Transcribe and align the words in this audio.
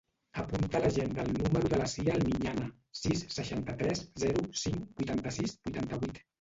Apunta 0.43 0.77
a 0.77 0.79
l'agenda 0.85 1.25
el 1.25 1.29
número 1.41 1.69
de 1.73 1.79
la 1.81 1.89
Sia 1.93 2.15
Almiñana: 2.15 2.71
sis, 3.03 3.23
seixanta-tres, 3.37 4.03
zero, 4.27 4.49
cinc, 4.67 4.91
vuitanta-sis, 5.03 5.59
vuitanta-vuit. 5.71 6.23